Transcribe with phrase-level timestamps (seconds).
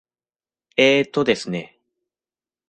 [0.77, 1.77] えーとですね。